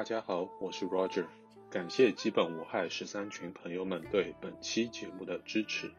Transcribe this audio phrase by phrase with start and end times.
[0.00, 1.26] 大家好，我是 Roger，
[1.70, 5.90] 感谢基本无害十三群朋友们对本期节目的支持。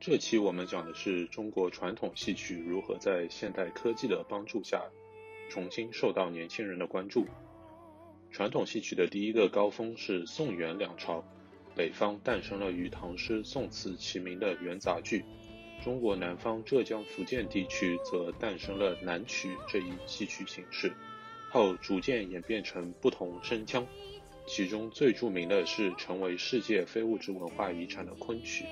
[0.00, 4.84] 这期我们讲的是中国传统戏曲如何在现代科技的帮助下，
[5.50, 7.26] 重新受到年轻人的关注。
[8.30, 11.22] 传统戏曲的第一个高峰是宋元两朝，
[11.76, 15.22] 北方诞生了与唐诗宋词齐名的元杂剧，
[15.84, 20.90] 中国南方浙江、福建地区则诞生了南曲这一戏曲形式。
[21.52, 23.86] 后逐渐演变成不同声腔，
[24.46, 28.64] 其中最著名的是成为世界非物质文化遗产的昆曲。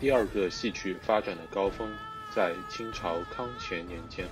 [0.00, 1.94] 第二个戏曲发展的高峰
[2.34, 4.26] 在清朝康乾年间，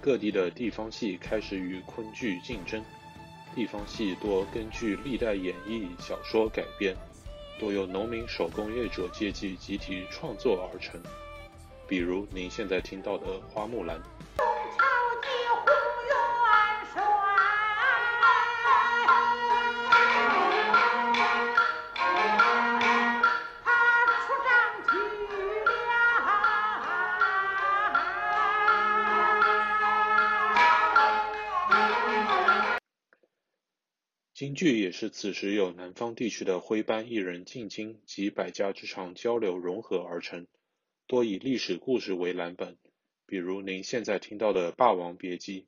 [0.00, 2.80] 各地的地方戏开始与昆剧竞争，
[3.52, 6.94] 地方戏多根据历代演义小说改编，
[7.58, 11.02] 多由农民手工业者阶级集体创作而成，
[11.88, 13.98] 比如您现在听到的《花木兰》。
[34.44, 40.46] 京剧也是此时有南方地区的徽班艺人进京及百家之长交流融合而成，
[41.06, 42.76] 多以历史故事为蓝本，
[43.24, 45.66] 比如您现在听到的《霸王别姬》。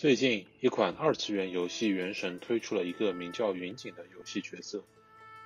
[0.00, 4.82] 最近，一款二次元游戏《原神》推出了一个名叫云锦的游戏角色，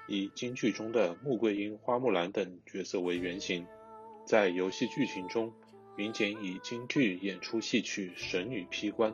[0.06, 3.66] 以京剧中的穆桂英、花木兰等角色为原型。
[4.24, 5.52] 在游戏剧情中，
[5.96, 9.10] 云锦以京剧演出戏曲《神女劈关》，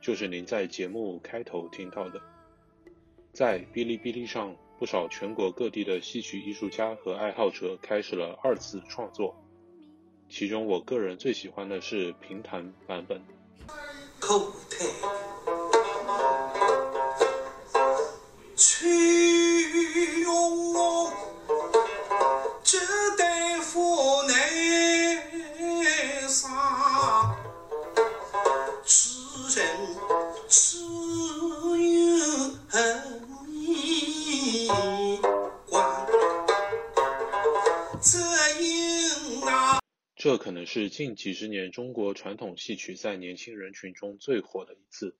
[0.00, 2.22] 就是您在节目开头听到的。
[3.32, 9.34] 在哔哩哔哩上，不少全国各地的戏曲艺术家和爱好者开始了二次创作，
[10.28, 13.20] 其中我个人最喜欢的是评弹版本。
[14.28, 15.27] coat.
[40.18, 45.16] 这可能是近几十年中国传统戏曲在年轻人群中最火的一次，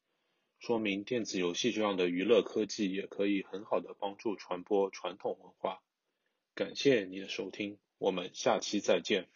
[0.58, 5.80] 说明电子游戏这样的娱乐科技也可以很好的帮助传播传统文化。
[6.56, 9.28] 感谢你的收听，我们下期再见。